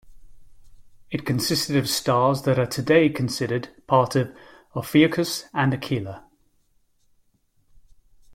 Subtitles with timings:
[1.11, 4.35] It consisted of stars that are today considered part of
[4.75, 6.25] Ophiuchus and Aquila.